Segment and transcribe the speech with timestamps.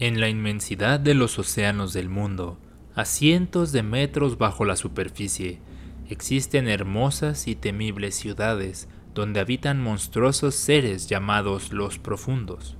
[0.00, 2.58] En la inmensidad de los océanos del mundo,
[2.94, 5.60] a cientos de metros bajo la superficie,
[6.08, 12.78] existen hermosas y temibles ciudades donde habitan monstruosos seres llamados los profundos.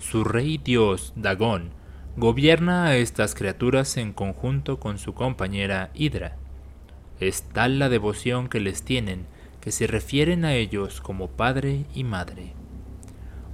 [0.00, 1.70] Su rey dios, Dagón,
[2.16, 6.38] gobierna a estas criaturas en conjunto con su compañera Hydra.
[7.20, 9.26] Es tal la devoción que les tienen
[9.60, 12.52] que se refieren a ellos como padre y madre.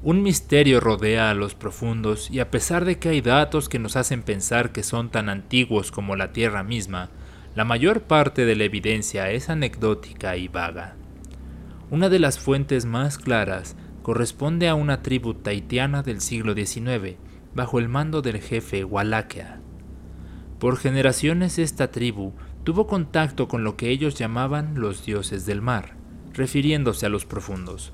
[0.01, 3.97] Un misterio rodea a los profundos y a pesar de que hay datos que nos
[3.97, 7.11] hacen pensar que son tan antiguos como la Tierra misma,
[7.57, 10.95] la mayor parte de la evidencia es anecdótica y vaga.
[11.91, 17.17] Una de las fuentes más claras corresponde a una tribu taitiana del siglo XIX,
[17.53, 19.61] bajo el mando del jefe Wallachia.
[20.61, 25.97] Por generaciones esta tribu tuvo contacto con lo que ellos llamaban los dioses del mar,
[26.35, 27.93] refiriéndose a los profundos.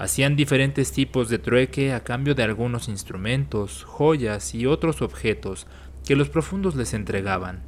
[0.00, 5.66] Hacían diferentes tipos de trueque a cambio de algunos instrumentos, joyas y otros objetos
[6.06, 7.60] que los profundos les entregaban.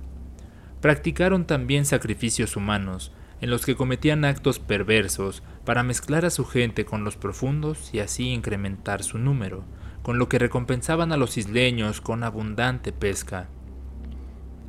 [0.80, 6.86] Practicaron también sacrificios humanos, en los que cometían actos perversos para mezclar a su gente
[6.86, 9.66] con los profundos y así incrementar su número,
[10.02, 13.50] con lo que recompensaban a los isleños con abundante pesca.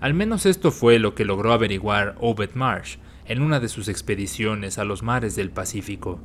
[0.01, 4.77] Al menos esto fue lo que logró averiguar Obed Marsh en una de sus expediciones
[4.79, 6.19] a los mares del Pacífico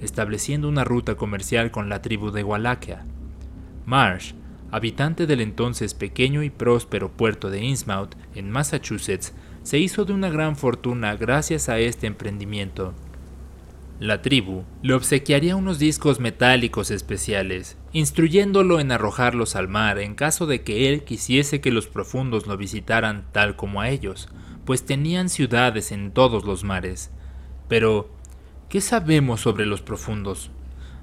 [0.00, 3.04] estableciendo una ruta comercial con la tribu de Wallachia.
[3.86, 4.32] Marsh,
[4.70, 10.30] habitante del entonces pequeño y próspero puerto de Innsmouth, en Massachusetts, se hizo de una
[10.30, 12.94] gran fortuna gracias a este emprendimiento.
[14.00, 20.46] La tribu le obsequiaría unos discos metálicos especiales, instruyéndolo en arrojarlos al mar en caso
[20.46, 24.28] de que él quisiese que los profundos lo visitaran tal como a ellos,
[24.64, 27.10] pues tenían ciudades en todos los mares.
[27.68, 28.10] Pero
[28.70, 30.52] ¿Qué sabemos sobre los profundos?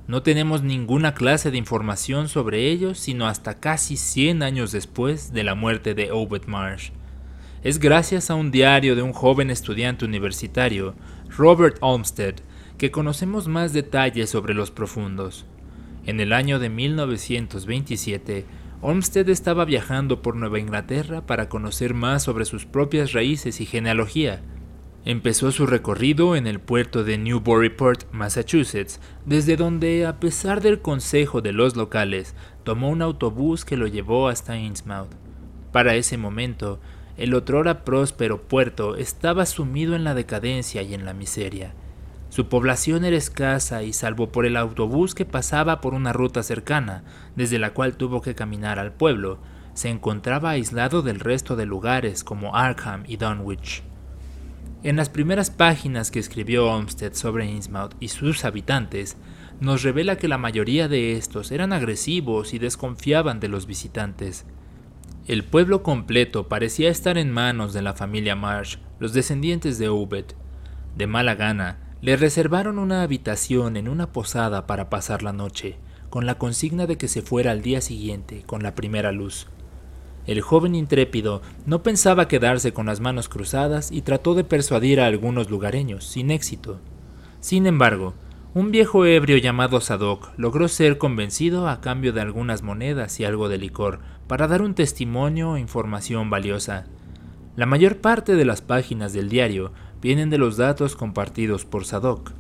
[0.08, 5.44] No tenemos ninguna clase de información sobre ellos sino hasta casi 100 años después de
[5.44, 6.92] la muerte de Obed Marsh.
[7.66, 10.96] Es gracias a un diario de un joven estudiante universitario,
[11.28, 12.36] Robert Olmsted,
[12.78, 15.46] que conocemos más detalles sobre los profundos.
[16.06, 18.46] En el año de 1927,
[18.82, 24.42] Olmsted estaba viajando por Nueva Inglaterra para conocer más sobre sus propias raíces y genealogía,
[25.08, 31.40] Empezó su recorrido en el puerto de Newburyport, Massachusetts, desde donde, a pesar del consejo
[31.40, 32.36] de los locales,
[32.66, 35.08] tomó un autobús que lo llevó hasta Innsmouth.
[35.72, 36.82] Para ese momento,
[37.16, 41.74] el otrora próspero puerto estaba sumido en la decadencia y en la miseria.
[42.28, 47.06] Su población era escasa y salvo por el autobús que pasaba por una ruta cercana,
[47.38, 49.40] desde la cual tuvo que caminar al pueblo,
[49.74, 53.87] se encontraba aislado del resto de lugares como Arkham y Dunwich.
[54.84, 59.18] En las primeras páginas que escribió Olmsted sobre Innsmouth y sus habitantes,
[59.60, 64.46] nos revela que la mayoría de estos eran agresivos y desconfiaban de los visitantes.
[65.26, 70.26] El pueblo completo parecía estar en manos de la familia Marsh, los descendientes de Obed.
[70.96, 75.80] De mala gana, le reservaron una habitación en una posada para pasar la noche,
[76.12, 79.48] con la consigna de que se fuera al día siguiente con la primera luz.
[80.28, 85.08] El joven intrépido no pensaba quedarse con las manos cruzadas y trató de persuadir a
[85.08, 86.80] algunos lugareños, sin éxito.
[87.40, 88.14] Sin embargo,
[88.54, 93.48] un viejo ebrio llamado Sadok logró ser convencido a cambio de algunas monedas y algo
[93.48, 96.86] de licor para dar un testimonio o información valiosa.
[97.56, 99.72] La mayor parte de las páginas del diario
[100.02, 102.32] vienen de los datos compartidos por Sadok.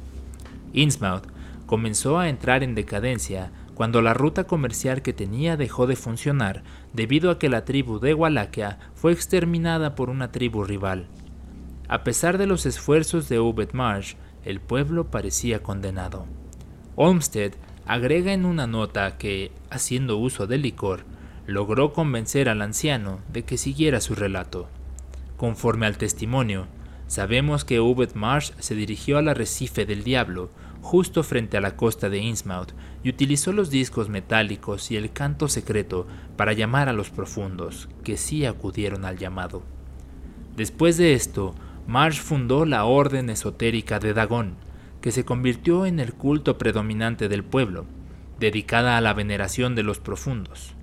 [0.74, 1.24] Innsmouth
[1.66, 7.30] comenzó a entrar en decadencia cuando la ruta comercial que tenía dejó de funcionar debido
[7.30, 11.06] a que la tribu de Wallachia fue exterminada por una tribu rival.
[11.88, 16.26] A pesar de los esfuerzos de Obed Marsh, el pueblo parecía condenado.
[16.96, 17.54] Olmsted
[17.86, 21.04] agrega en una nota que, haciendo uso del licor,
[21.46, 24.70] logró convencer al anciano de que siguiera su relato.
[25.38, 26.66] Conforme al testimonio,
[27.06, 30.50] sabemos que Obed Marsh se dirigió al arrecife del diablo,
[30.88, 32.72] justo frente a la costa de Innsmouth,
[33.04, 36.08] y utilizó los discos metálicos y el canto secreto
[36.38, 39.64] para llamar a los profundos, que sí acudieron al llamado.
[40.56, 41.54] Después de esto,
[41.88, 44.56] Marsh fundó la Orden Esotérica de Dagón,
[45.02, 47.86] que se convirtió en el culto predominante del pueblo,
[48.40, 50.74] dedicada a la veneración de los profundos.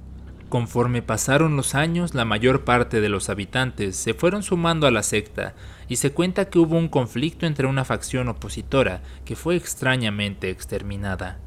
[0.55, 5.03] Conforme pasaron los años, la mayor parte de los habitantes se fueron sumando a la
[5.03, 5.57] secta
[5.89, 11.41] y se cuenta que hubo un conflicto entre una facción opositora que fue extrañamente exterminada.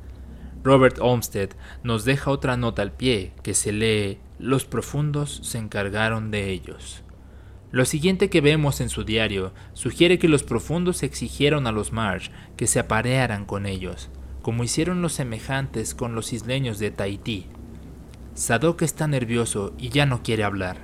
[0.62, 1.52] Robert Olmsted
[1.84, 7.02] nos deja otra nota al pie que se lee Los profundos se encargaron de ellos.
[7.72, 12.28] Lo siguiente que vemos en su diario sugiere que los profundos exigieron a los Marsh
[12.58, 14.10] que se aparearan con ellos,
[14.42, 17.48] como hicieron los semejantes con los isleños de Tahití.
[18.38, 20.78] Sadok está nervioso y ya no quiere hablar.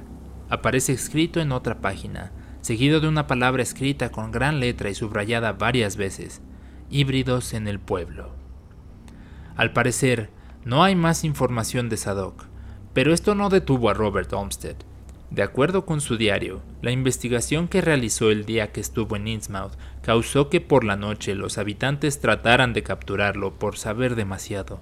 [0.50, 5.54] Aparece escrito en otra página, seguido de una palabra escrita con gran letra y subrayada
[5.54, 6.42] varias veces.
[6.90, 8.32] Híbridos en el pueblo.
[9.56, 10.32] Al parecer,
[10.66, 12.46] no hay más información de Sadok,
[12.92, 14.78] pero esto no detuvo a Robert Olmsted.
[15.30, 19.78] De acuerdo con su diario, la investigación que realizó el día que estuvo en Innsmouth
[20.02, 24.82] causó que por la noche los habitantes trataran de capturarlo por saber demasiado.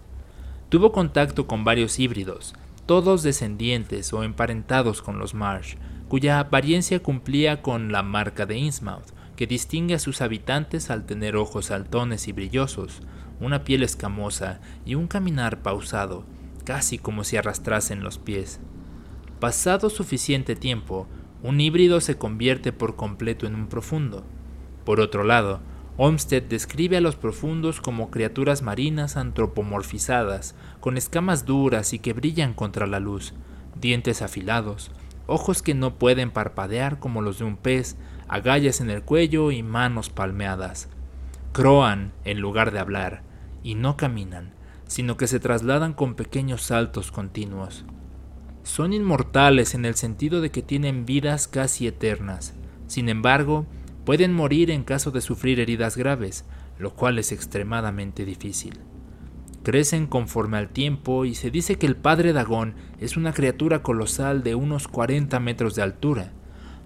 [0.72, 2.54] Tuvo contacto con varios híbridos,
[2.86, 5.76] todos descendientes o emparentados con los Marsh,
[6.08, 11.36] cuya apariencia cumplía con la marca de Innsmouth, que distingue a sus habitantes al tener
[11.36, 13.02] ojos saltones y brillosos,
[13.42, 16.24] una piel escamosa y un caminar pausado,
[16.64, 18.62] casi como si arrastrasen los pies.
[19.42, 21.06] Pasado suficiente tiempo,
[21.44, 24.24] un híbrido se convierte por completo en un profundo.
[24.86, 25.60] Por otro lado,
[26.04, 32.56] Olmsted describe a los profundos como criaturas marinas antropomorfizadas, con escamas duras y que brillan
[32.56, 33.36] contra la luz,
[33.80, 34.90] dientes afilados,
[35.28, 39.62] ojos que no pueden parpadear como los de un pez, agallas en el cuello y
[39.62, 40.90] manos palmeadas.
[41.52, 43.22] Croan en lugar de hablar,
[43.62, 44.56] y no caminan,
[44.88, 47.86] sino que se trasladan con pequeños saltos continuos.
[48.64, 52.56] Son inmortales en el sentido de que tienen vidas casi eternas.
[52.88, 53.68] Sin embargo,
[54.12, 56.44] pueden morir en caso de sufrir heridas graves,
[56.78, 58.78] lo cual es extremadamente difícil.
[59.64, 64.44] Crecen conforme al tiempo y se dice que el padre Dagón es una criatura colosal
[64.44, 66.34] de unos 40 metros de altura.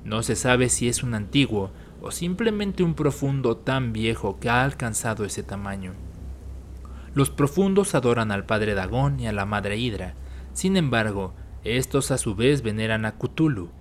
[0.04, 4.64] No se sabe si es un antiguo o simplemente un profundo tan viejo que ha
[4.64, 5.94] alcanzado ese tamaño.
[7.16, 10.14] Los profundos adoran al padre Dagón y a la madre Hidra.
[10.54, 11.34] Sin embargo,
[11.64, 13.72] estos a su vez veneran a Cthulhu.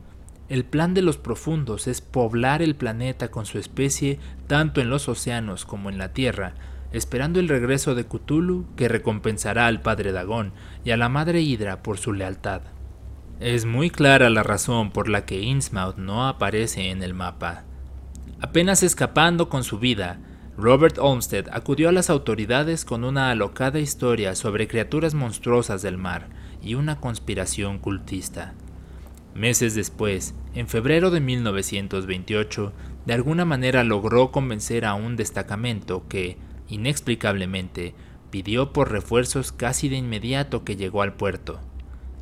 [0.49, 5.09] El plan de los profundos es poblar el planeta con su especie tanto en los
[5.09, 6.55] océanos como en la Tierra,
[6.93, 10.53] esperando el regreso de Cthulhu que recompensará al padre Dagón
[10.85, 12.61] y a la madre Hidra por su lealtad.
[13.41, 17.65] Es muy clara la razón por la que Innsmouth no aparece en el mapa.
[18.41, 20.21] Apenas escapando con su vida,
[20.57, 26.29] Robert Olmsted acudió a las autoridades con una alocada historia sobre criaturas monstruosas del mar,
[26.63, 28.55] y una conspiración cultista.
[29.35, 32.73] Meses después, en febrero de 1928,
[33.05, 36.39] de alguna manera logró convencer a un destacamento que,
[36.69, 37.95] inexplicablemente,
[38.31, 41.61] pidió por refuerzos casi de inmediato que llegó al puerto.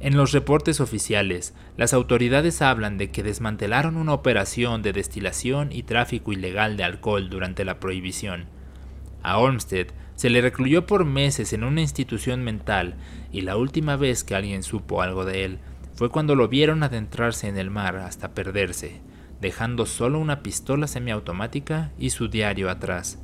[0.01, 5.83] En los reportes oficiales, las autoridades hablan de que desmantelaron una operación de destilación y
[5.83, 8.47] tráfico ilegal de alcohol durante la prohibición.
[9.23, 12.97] A Olmsted se le recluyó por meses en una institución mental
[13.31, 15.59] y la última vez que alguien supo algo de él
[15.95, 19.01] fue cuando lo vieron adentrarse en el mar hasta perderse,
[19.41, 23.19] dejando solo una pistola semiautomática y su diario atrás.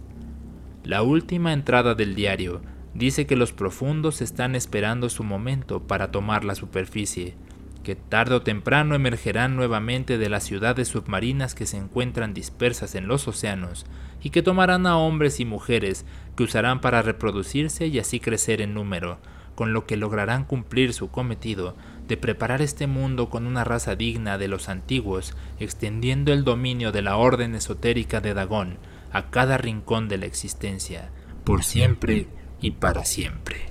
[0.84, 2.60] La última entrada del diario
[2.94, 7.36] dice que los profundos están esperando su momento para tomar la superficie,
[7.82, 13.06] que tarde o temprano emergerán nuevamente de las ciudades submarinas que se encuentran dispersas en
[13.06, 13.86] los océanos
[14.22, 16.04] y que tomarán a hombres y mujeres
[16.36, 19.18] que usarán para reproducirse y así crecer en número,
[19.54, 21.76] con lo que lograrán cumplir su cometido
[22.08, 27.02] de preparar este mundo con una raza digna de los antiguos, extendiendo el dominio de
[27.02, 28.78] la orden esotérica de Dagón
[29.12, 31.10] a cada rincón de la existencia,
[31.44, 32.26] por siempre
[32.60, 33.67] y para siempre.